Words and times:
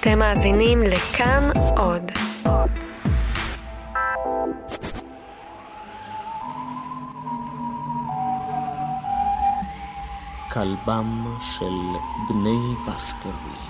אתם 0.00 0.18
מאזינים 0.18 0.82
לכאן 0.82 1.46
עוד. 1.76 2.02
כלבם 10.52 11.36
של 11.40 11.74
בני 12.28 12.74
בסקרוויל. 12.86 13.68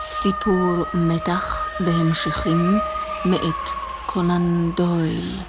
סיפור 0.00 0.84
מתח 0.94 1.66
בהמשכים 1.80 2.78
מאת 3.24 3.68
קונן 4.06 4.70
דויל. 4.70 5.40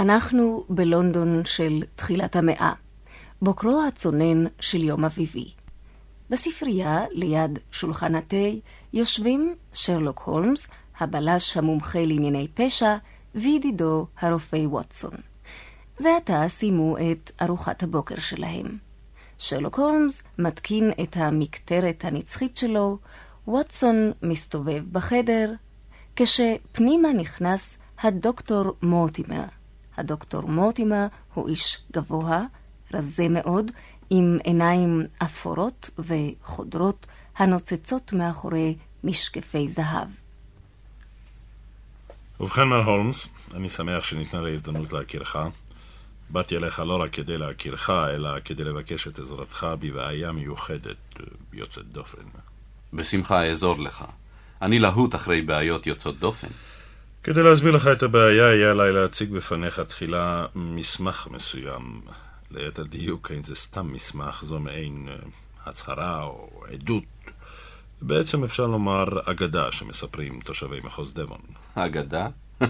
אנחנו 0.00 0.64
בלונדון 0.68 1.42
של 1.44 1.82
תחילת 1.94 2.36
המאה, 2.36 2.72
בוקרו 3.42 3.82
הצונן 3.88 4.44
של 4.60 4.82
יום 4.82 5.04
אביבי. 5.04 5.50
בספרייה, 6.30 7.04
ליד 7.10 7.58
שולחן 7.70 8.14
התה, 8.14 8.46
יושבים 8.92 9.54
שרלוק 9.72 10.22
הולמס, 10.24 10.68
הבלש 11.00 11.56
המומחה 11.56 11.98
לענייני 12.04 12.48
פשע, 12.54 12.96
וידידו 13.34 14.06
הרופא 14.18 14.56
ווטסון. 14.56 15.14
זה 15.98 16.16
עתה 16.16 16.44
סיימו 16.48 16.96
את 16.98 17.32
ארוחת 17.42 17.82
הבוקר 17.82 18.18
שלהם. 18.18 18.78
שרלוק 19.38 19.78
הולמס 19.78 20.22
מתקין 20.38 20.90
את 21.02 21.16
המקטרת 21.16 22.04
הנצחית 22.04 22.56
שלו, 22.56 22.98
ווטסון 23.46 24.12
מסתובב 24.22 24.82
בחדר, 24.92 25.52
כשפנימה 26.16 27.12
נכנס 27.12 27.78
הדוקטור 27.98 28.64
מורטימר. 28.82 29.55
הדוקטור 29.96 30.42
מורטימר 30.42 31.06
הוא 31.34 31.48
איש 31.48 31.82
גבוה, 31.92 32.42
רזה 32.94 33.28
מאוד, 33.28 33.70
עם 34.10 34.36
עיניים 34.44 35.02
אפורות 35.22 35.90
וחודרות 35.98 37.06
הנוצצות 37.36 38.12
מאחורי 38.12 38.76
משקפי 39.04 39.68
זהב. 39.68 40.08
ובכן, 42.40 42.62
מר 42.62 42.84
הולמס, 42.84 43.28
אני 43.54 43.68
שמח 43.68 44.04
שניתנה 44.04 44.42
לי 44.42 44.54
הזדמנות 44.54 44.92
להכירך. 44.92 45.36
באתי 46.30 46.56
אליך 46.56 46.80
לא 46.80 47.02
רק 47.02 47.12
כדי 47.12 47.38
להכירך, 47.38 47.90
אלא 47.90 48.30
כדי 48.44 48.64
לבקש 48.64 49.08
את 49.08 49.18
עזרתך 49.18 49.66
בבעיה 49.80 50.32
מיוחדת, 50.32 50.96
יוצאת 51.52 51.86
דופן. 51.86 52.22
בשמחה 52.92 53.48
אעזור 53.48 53.78
לך. 53.78 54.04
אני 54.62 54.78
להוט 54.78 55.14
אחרי 55.14 55.42
בעיות 55.42 55.86
יוצאות 55.86 56.18
דופן. 56.18 56.48
כדי 57.26 57.42
להסביר 57.42 57.76
לך 57.76 57.88
את 57.92 58.02
הבעיה, 58.02 58.54
יהיה 58.54 58.70
עליי 58.70 58.92
להציג 58.92 59.30
בפניך 59.30 59.80
תחילה 59.80 60.46
מסמך 60.54 61.28
מסוים. 61.30 62.00
ליתר 62.50 62.82
דיוק, 62.82 63.30
אין 63.30 63.42
זה 63.42 63.54
סתם 63.54 63.92
מסמך, 63.92 64.42
זו 64.44 64.58
מעין 64.58 65.08
uh, 65.08 65.28
הצהרה 65.68 66.22
או 66.22 66.64
עדות. 66.72 67.04
בעצם 68.02 68.44
אפשר 68.44 68.66
לומר 68.66 69.04
אגדה 69.24 69.72
שמספרים 69.72 70.40
תושבי 70.40 70.80
מחוז 70.80 71.14
דבון. 71.14 71.40
אגדה? 71.74 72.28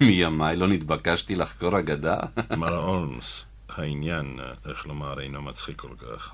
מימיי 0.00 0.56
לא 0.56 0.68
נתבקשתי 0.68 1.36
לחקור 1.36 1.78
אגדה? 1.78 2.16
מר 2.58 2.78
אולמס, 2.78 3.44
העניין, 3.68 4.38
איך 4.68 4.86
לומר, 4.86 5.20
אינו 5.20 5.42
מצחיק 5.42 5.80
כל 5.80 5.94
כך. 6.00 6.30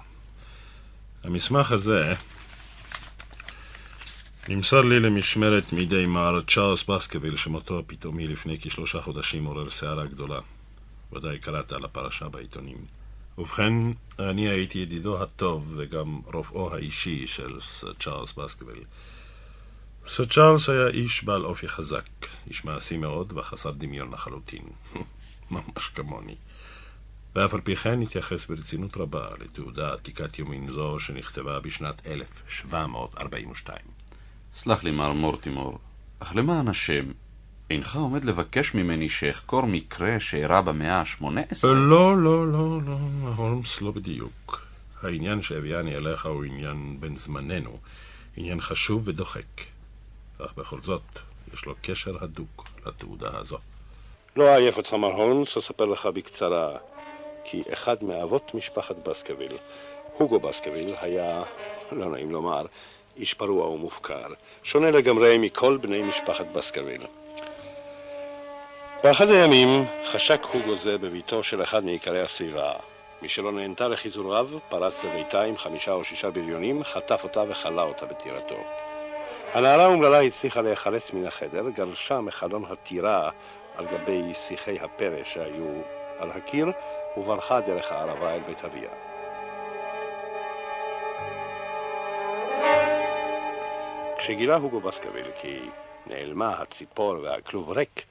המסמך 1.25 1.73
הזה 1.73 2.15
נמסר 4.49 4.81
לי 4.81 5.01
למשמרת 5.01 5.73
מידי 5.73 6.07
סר 6.07 6.41
צ'ארלס 6.41 6.85
בסקרוויל, 6.85 7.37
שמותו 7.37 7.79
הפתאומי 7.79 8.27
לפני 8.27 8.59
כשלושה 8.61 9.01
חודשים 9.01 9.45
עורר 9.45 9.71
סערה 9.71 10.07
גדולה. 10.07 10.41
ודאי 11.13 11.39
קראת 11.39 11.73
על 11.73 11.85
הפרשה 11.85 12.29
בעיתונים. 12.29 12.77
ובכן, 13.39 13.73
אני 14.19 14.49
הייתי 14.49 14.79
ידידו 14.79 15.23
הטוב 15.23 15.75
וגם 15.77 16.21
רופאו 16.25 16.75
האישי 16.75 17.27
של 17.27 17.61
סר 17.61 17.93
צ'ארלס 17.93 18.33
בסקרוויל. 18.33 18.85
סר 20.09 20.25
צ'ארלס 20.25 20.69
היה 20.69 20.89
איש 20.89 21.25
בעל 21.25 21.45
אופי 21.45 21.69
חזק, 21.69 22.09
איש 22.47 22.65
מעשי 22.65 22.97
מאוד 22.97 23.33
וחסר 23.33 23.71
דמיון 23.71 24.13
לחלוטין. 24.13 24.65
ממש 25.51 25.89
כמוני. 25.95 26.37
ואף 27.35 27.55
על 27.55 27.61
פי 27.61 27.77
כן 27.77 28.03
התייחס 28.03 28.47
ברצינות 28.47 28.97
רבה 28.97 29.29
לתעודה 29.41 29.93
עתיקת 29.93 30.39
יומין 30.39 30.73
זו 30.73 30.99
שנכתבה 30.99 31.61
בשנת 31.61 32.07
1742. 32.07 33.96
סלח 34.57 34.85
לי, 34.85 34.91
מר 34.91 35.13
מורטימור, 35.13 35.79
אך 36.19 36.37
למען 36.37 36.69
השם, 36.69 37.05
אינך 37.71 37.97
עומד 37.97 38.25
לבקש 38.25 38.75
ממני 38.75 39.09
שאחקור 39.09 39.63
מקרה 39.63 40.21
שאירע 40.21 40.61
במאה 40.61 41.01
ה-18? 41.01 41.67
לא, 41.67 42.17
לא, 42.17 42.53
לא, 42.53 42.81
לא, 42.87 42.99
הולמס, 43.37 43.81
לא 43.81 43.91
בדיוק. 43.91 44.67
העניין 45.03 45.43
שהביאני 45.43 45.97
אליך 45.97 46.27
הוא 46.27 46.45
עניין 46.45 46.97
בן 47.01 47.17
זמננו, 47.17 47.79
עניין 48.37 48.61
חשוב 48.61 49.09
ודוחק. 49.09 49.61
אך 50.39 50.55
בכל 50.57 50.81
זאת, 50.83 51.19
יש 51.55 51.67
לו 51.67 51.75
קשר 51.83 52.25
הדוק 52.25 52.69
לתעודה 52.87 53.31
הזו. 53.39 53.59
לא 54.37 54.49
אעייף 54.49 54.77
אותך, 54.77 54.93
מר 54.93 55.13
הולמס, 55.13 55.57
אספר 55.57 55.85
לך 55.85 56.07
בקצרה, 56.07 56.79
כי 57.45 57.63
אחד 57.73 58.05
מאבות 58.05 58.55
משפחת 58.55 58.97
בסקרוויל, 59.09 59.57
הוגו 60.19 60.41
בסקרוויל, 60.41 60.95
היה, 61.01 61.43
לא 61.93 62.11
נעים 62.11 62.31
לומר, 62.31 62.67
איש 63.17 63.35
פרוע 63.35 63.67
ומופקר, 63.67 64.29
שונה 64.63 64.91
לגמרי 64.91 65.39
מכל 65.39 65.77
בני 65.77 66.03
משפחת 66.03 66.47
בסקרוויל. 66.53 67.03
באחד 69.03 69.31
הימים 69.31 69.85
חשק 70.13 70.41
הוגו 70.53 70.77
זה 70.77 70.99
בבתו 70.99 71.43
של 71.43 71.63
אחד 71.63 71.85
מאיכרי 71.85 72.23
הסביבה. 72.23 72.73
משלא 73.23 73.53
נהנתה 73.53 73.89
לחיזוריו, 73.89 74.47
פרץ 74.69 74.95
לביתה 75.05 75.43
עם 75.43 75.59
חמישה 75.59 75.93
או 75.93 76.05
שישה 76.05 76.31
בריונים, 76.31 76.85
חטף 76.85 77.21
אותה 77.25 77.45
וכלא 77.49 77.83
אותה 77.83 78.07
בטירתו. 78.07 78.59
הנערה 79.55 79.85
האומללה 79.85 80.23
הצליחה 80.23 80.61
להיחלץ 80.61 81.13
מן 81.13 81.27
החדר, 81.27 81.71
גלשה 81.71 82.21
מחלון 82.21 82.65
הטירה 82.69 83.31
על 83.77 83.87
גבי 83.87 84.35
שיחי 84.35 84.79
הפרא 84.81 85.25
שהיו 85.25 85.83
על 86.19 86.31
הקיר, 86.31 86.73
וברחה 87.17 87.61
דרך 87.61 87.93
הערבה 87.93 88.35
אל 88.35 88.41
בית 88.47 88.65
אביה. 88.65 88.91
כשגילה 94.27 94.57
הוגו 94.57 94.81
בסקוויל 94.81 95.27
כי 95.35 95.71
נעלמה 96.07 96.51
הציפור 96.51 97.17
והכלוב 97.23 97.71
ריק, 97.71 98.05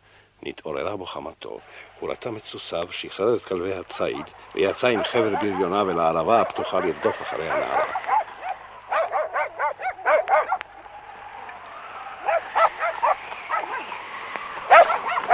נתעוררה 0.44 0.96
בו 0.96 1.06
חמתו. 1.06 1.60
הוא 2.00 2.12
רתם 2.12 2.38
את 2.38 2.46
סוסיו, 2.46 2.88
שחרר 2.92 3.36
את 3.36 3.42
כלבי 3.42 3.74
הציד, 3.74 4.30
ויצא 4.56 4.88
עם 4.88 5.04
חבר 5.04 5.36
בריוניו 5.36 5.90
אל 5.92 6.00
הערבה 6.00 6.42
הפתוחה 6.42 6.80
לרדוף 6.80 7.22
אחרי 7.22 7.50
הנערה. 7.50 7.86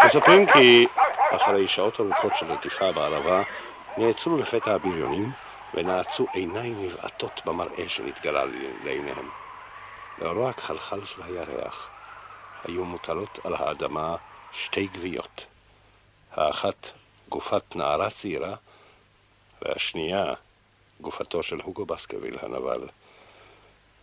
מספרים 0.05 0.45
כי 0.53 0.87
אחרי 1.35 1.67
שעות 1.67 1.99
ארוכות 1.99 2.35
של 2.35 2.45
רדיפה 2.45 2.91
בערבה, 2.91 3.43
נעצרו 3.97 4.37
לפתע 4.37 4.73
הבריונים 4.73 5.31
ונעצו 5.73 6.27
עיניים 6.33 6.83
נבעטות 6.83 7.41
במראה 7.45 7.89
שנתגלה 7.89 8.43
לעיניהם. 8.83 9.40
לאורו 10.21 10.49
הכחלחל 10.49 11.05
של 11.05 11.21
הירח 11.23 11.89
היו 12.63 12.85
מוטלות 12.85 13.39
על 13.43 13.53
האדמה 13.53 14.15
שתי 14.51 14.87
גוויות. 14.87 15.45
האחת 16.31 16.87
גופת 17.29 17.75
נערה 17.75 18.09
צעירה, 18.09 18.55
והשנייה 19.61 20.33
גופתו 21.01 21.43
של 21.43 21.61
הוגו 21.61 21.85
בסקוויל 21.85 22.37
הנבל. 22.41 22.87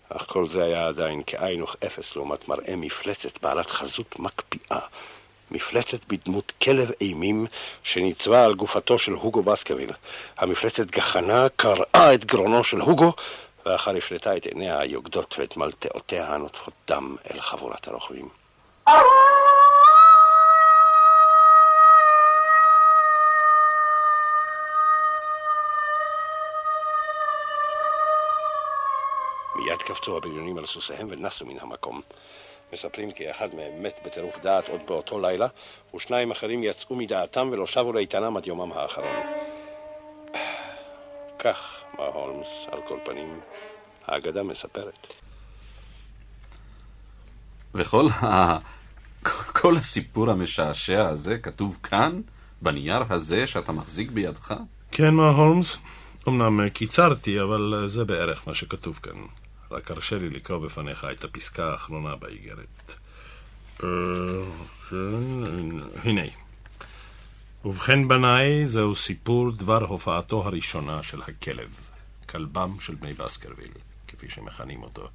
אך 0.08 0.24
כל 0.26 0.46
זה 0.46 0.64
היה 0.64 0.88
עדיין 0.88 1.22
כאין 1.26 1.62
וכאפס 1.62 2.16
לעומת 2.16 2.48
מראה 2.48 2.76
מפלצת 2.76 3.42
בעלת 3.42 3.70
חזות 3.70 4.18
מקפיאה. 4.18 4.80
מפלצת 5.50 6.04
בדמות 6.08 6.52
כלב 6.62 6.90
אימים 7.00 7.46
שניצבה 7.82 8.44
על 8.44 8.54
גופתו 8.54 8.98
של 8.98 9.12
הוגו 9.12 9.42
בסקוויל. 9.42 9.90
המפלצת 10.38 10.86
גחנה, 10.86 11.46
קרעה 11.56 12.14
את 12.14 12.24
גרונו 12.24 12.64
של 12.64 12.80
הוגו, 12.80 13.12
ואחר 13.68 13.96
הפלטה 13.96 14.36
את 14.36 14.46
עיניה 14.46 14.78
היוגדות 14.78 15.38
ואת 15.38 15.56
מלטעותיה 15.56 16.26
הנוטפות 16.26 16.74
דם 16.88 17.16
אל 17.30 17.40
חבורת 17.40 17.88
הרוכבים. 17.88 18.28
מיד 29.56 29.82
קפצו 29.86 30.16
הבריונים 30.16 30.58
על 30.58 30.66
סוסיהם 30.66 31.06
ונסו 31.10 31.46
מן 31.46 31.58
המקום. 31.60 32.00
מספרים 32.72 33.12
כי 33.12 33.30
אחד 33.30 33.54
מהם 33.54 33.82
מת 33.82 33.98
בטירוף 34.04 34.38
דעת 34.38 34.68
עוד 34.68 34.80
באותו 34.86 35.20
לילה, 35.20 35.46
ושניים 35.94 36.30
אחרים 36.30 36.64
יצאו 36.64 36.96
מדעתם 36.96 37.48
ולא 37.52 37.66
שבו 37.66 37.92
לאיתנם 37.92 38.36
עד 38.36 38.46
יומם 38.46 38.72
האחרון. 38.72 39.16
כך, 41.38 41.87
מר 41.98 42.12
הולמס, 42.12 42.46
על 42.72 42.78
כל 42.88 42.98
פנים, 43.04 43.40
האגדה 44.06 44.42
מספרת. 44.42 45.06
וכל 47.74 48.08
ה... 48.08 48.58
כל 49.62 49.76
הסיפור 49.76 50.30
המשעשע 50.30 51.08
הזה 51.08 51.38
כתוב 51.38 51.78
כאן, 51.82 52.20
בנייר 52.62 53.02
הזה 53.10 53.46
שאתה 53.46 53.72
מחזיק 53.72 54.10
בידך? 54.10 54.54
כן, 54.90 55.14
מר 55.14 55.34
הולמס. 55.34 55.78
אמנם 56.28 56.68
קיצרתי, 56.68 57.40
אבל 57.40 57.84
זה 57.86 58.04
בערך 58.04 58.48
מה 58.48 58.54
שכתוב 58.54 59.00
כאן. 59.02 59.12
רק 59.70 59.90
הרשה 59.90 60.18
לי 60.18 60.30
לקרוא 60.30 60.58
בפניך 60.58 61.06
את 61.12 61.24
הפסקה 61.24 61.70
האחרונה 61.70 62.16
באיגרת. 62.16 62.94
אה, 63.84 63.88
הנה. 66.04 66.22
ובכן 67.64 68.08
בניי, 68.08 68.66
זהו 68.66 68.94
סיפור 68.94 69.50
דבר 69.50 69.84
הופעתו 69.84 70.46
הראשונה 70.46 71.02
של 71.02 71.22
הכלב, 71.22 71.68
כלבם 72.28 72.80
של 72.80 72.94
בני 72.94 73.12
בסקרוויל, 73.12 73.70
כפי 74.08 74.30
שמכנים 74.30 74.82
אותו. 74.82 75.08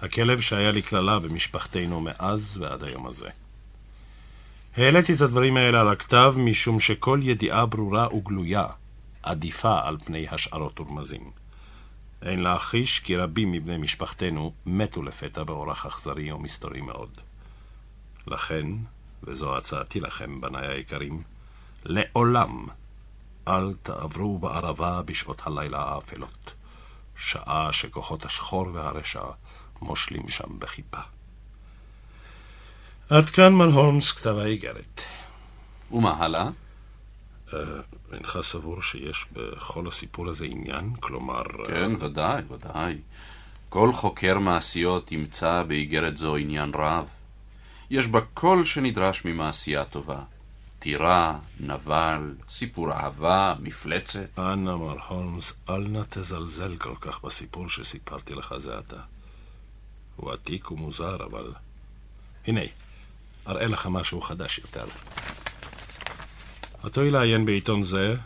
הכלב 0.00 0.40
שהיה 0.40 0.70
לי 0.70 0.82
קללה 0.82 1.18
במשפחתנו 1.18 2.00
מאז 2.00 2.56
ועד 2.60 2.84
היום 2.84 3.06
הזה. 3.06 3.28
העליתי 4.76 5.14
את 5.14 5.20
הדברים 5.20 5.56
האלה 5.56 5.80
על 5.80 5.88
הכתב 5.88 6.34
משום 6.36 6.80
שכל 6.80 7.20
ידיעה 7.22 7.66
ברורה 7.66 8.14
וגלויה 8.14 8.66
עדיפה 9.22 9.80
על 9.82 9.98
פני 10.04 10.26
השערות 10.30 10.80
ורמזים. 10.80 11.30
אין 12.22 12.40
להכחיש 12.42 13.00
כי 13.00 13.16
רבים 13.16 13.52
מבני 13.52 13.76
משפחתנו 13.76 14.52
מתו 14.66 15.02
לפתע 15.02 15.42
באורח 15.42 15.86
אכזרי 15.86 16.32
ומסתורי 16.32 16.80
מאוד. 16.80 17.10
לכן, 18.26 18.66
וזו 19.22 19.56
הצעתי 19.56 20.00
לכם, 20.00 20.40
בניי 20.40 20.66
היקרים, 20.68 21.22
לעולם 21.84 22.66
אל 23.48 23.74
תעברו 23.82 24.38
בערבה 24.38 25.02
בשעות 25.02 25.42
הלילה 25.46 25.82
האפלות, 25.82 26.52
שעה 27.16 27.72
שכוחות 27.72 28.24
השחור 28.24 28.66
והרשע 28.72 29.24
מושלים 29.82 30.28
שם 30.28 30.58
בחיפה. 30.58 31.00
עד 33.10 33.30
כאן 33.30 33.52
מל 33.52 33.64
הולמס 33.64 34.12
כתב 34.12 34.36
האיגרת. 34.38 35.02
ומה 35.90 36.14
הלאה? 36.18 36.48
אה, 37.54 37.58
אינך 38.12 38.38
סבור 38.42 38.82
שיש 38.82 39.26
בכל 39.32 39.88
הסיפור 39.88 40.28
הזה 40.28 40.44
עניין? 40.44 40.94
כלומר... 41.00 41.42
כן, 41.66 41.90
ודאי, 41.98 42.42
ודאי. 42.48 42.98
כל 43.68 43.92
חוקר 43.92 44.38
מעשיות 44.38 45.12
ימצא 45.12 45.62
באיגרת 45.62 46.16
זו 46.16 46.36
עניין 46.36 46.70
רב. 46.74 47.08
יש 47.90 48.06
בה 48.06 48.20
כל 48.34 48.64
שנדרש 48.64 49.24
ממעשייה 49.24 49.84
טובה. 49.84 50.18
טירה, 50.82 51.38
נבל, 51.60 52.34
סיפור 52.48 52.92
אהבה, 52.92 53.54
מפלצת. 53.60 54.38
אנא, 54.38 54.76
מר 54.76 54.96
הולמס, 55.08 55.52
אל 55.68 55.88
נא 55.88 56.00
תזלזל 56.08 56.76
כל 56.76 56.94
כך 57.00 57.24
בסיפור 57.24 57.68
שסיפרתי 57.68 58.34
לך 58.34 58.54
זה 58.58 58.78
עתה. 58.78 59.00
הוא 60.16 60.32
עתיק 60.32 60.70
ומוזר, 60.70 61.24
אבל... 61.24 61.52
הנה, 62.46 62.60
אראה 63.46 63.66
לך 63.66 63.86
משהו 63.86 64.20
חדש 64.20 64.58
יותר. 64.58 64.84
התואי 66.82 67.10
לעיין 67.10 67.46
בעיתון 67.46 67.82
זה, 67.82 68.16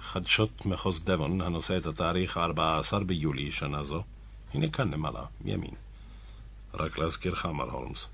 חדשות 0.00 0.66
מחוז 0.66 1.04
דבון, 1.04 1.40
הנושא 1.40 1.76
את 1.76 1.86
התאריך 1.86 2.36
ה-14 2.36 3.04
ביולי 3.04 3.52
שנה 3.52 3.82
זו. 3.82 4.02
הנה 4.54 4.68
כאן 4.68 4.90
למעלה, 4.90 5.24
מימין. 5.40 5.74
רק 6.74 6.98
להזכירך, 6.98 7.46
מר 7.46 7.70
הולמס, 7.70 8.06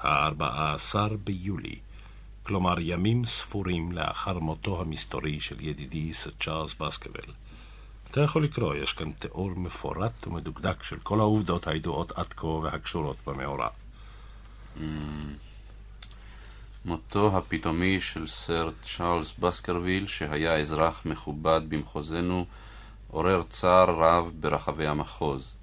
ה-14 0.00 0.96
ביולי, 1.24 1.78
כלומר 2.48 2.74
ימים 2.80 3.24
ספורים 3.24 3.92
לאחר 3.92 4.38
מותו 4.38 4.80
המסתורי 4.80 5.40
של 5.40 5.64
ידידי 5.64 6.14
סר 6.14 6.30
צ'ארלס 6.30 6.74
בסקבל. 6.74 7.32
אתה 8.10 8.20
יכול 8.20 8.44
לקרוא, 8.44 8.74
יש 8.74 8.92
כאן 8.92 9.12
תיאור 9.12 9.50
מפורט 9.50 10.26
ומדוקדק 10.26 10.82
של 10.82 10.98
כל 11.02 11.20
העובדות 11.20 11.66
הידועות 11.66 12.12
עד 12.12 12.32
כה 12.32 12.46
והקשורות 12.46 13.16
במאורע. 13.26 13.68
Mm. 14.76 14.80
מותו 16.84 17.38
הפתאומי 17.38 18.00
של 18.00 18.26
סר 18.26 18.68
צ'ארלס 18.96 19.34
בסקרוויל, 19.38 20.06
שהיה 20.06 20.56
אזרח 20.56 21.02
מכובד 21.04 21.60
במחוזנו, 21.68 22.46
עורר 23.08 23.42
צער 23.42 23.90
רב 23.90 24.32
ברחבי 24.40 24.86
המחוז. 24.86 25.54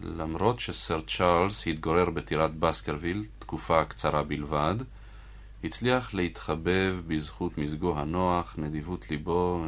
למרות 0.00 0.60
שסר 0.60 1.00
צ'ארלס 1.00 1.66
התגורר 1.66 2.10
בטירת 2.10 2.54
בסקרוויל 2.54 3.24
תקופה 3.38 3.84
קצרה 3.84 4.22
בלבד, 4.22 4.74
הצליח 5.64 6.14
להתחבב 6.14 6.96
בזכות 7.06 7.58
מזגו 7.58 7.98
הנוח, 7.98 8.54
נדיבות 8.58 9.10
ליבו, 9.10 9.64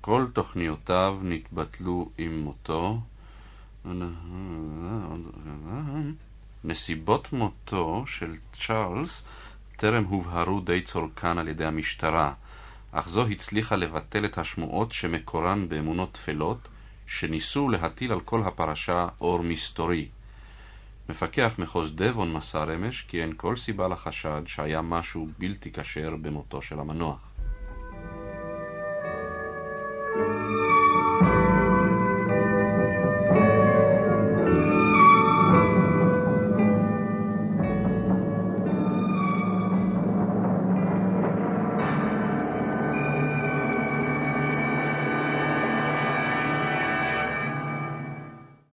כל 0.00 0.26
תוכניותיו 0.32 1.18
נתבטלו 1.22 2.10
עם 2.18 2.40
מותו. 2.40 3.00
נסיבות 6.64 7.32
מותו 7.32 8.04
של 8.06 8.36
צ'ארלס 8.52 9.22
טרם 9.76 10.04
הובהרו 10.04 10.60
די 10.60 10.82
צורכן 10.82 11.38
על 11.38 11.48
ידי 11.48 11.64
המשטרה, 11.64 12.32
אך 12.92 13.08
זו 13.08 13.26
הצליחה 13.26 13.76
לבטל 13.76 14.24
את 14.24 14.38
השמועות 14.38 14.92
שמקורן 14.92 15.68
באמונות 15.68 16.12
טפלות, 16.12 16.68
שניסו 17.06 17.68
להטיל 17.68 18.12
על 18.12 18.20
כל 18.20 18.42
הפרשה 18.42 19.08
אור 19.20 19.42
מסתורי. 19.42 20.08
מפקח 21.08 21.54
מחוז 21.58 21.92
דבון 21.94 22.32
מסר 22.32 22.74
אמש 22.74 23.02
כי 23.02 23.22
אין 23.22 23.32
כל 23.36 23.56
סיבה 23.56 23.88
לחשד 23.88 24.42
שהיה 24.46 24.82
משהו 24.82 25.28
בלתי 25.38 25.72
כשר 25.72 26.16
במותו 26.16 26.62
של 26.62 26.80
המנוח. 26.80 27.33